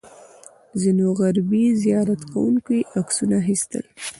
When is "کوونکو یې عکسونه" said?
2.31-3.33